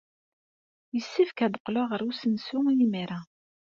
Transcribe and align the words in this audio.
Yessefk 0.95 1.39
ad 1.45 1.55
qqleɣ 1.61 1.85
ɣer 1.91 2.01
usensu 2.09 2.59
imir-a. 2.85 3.19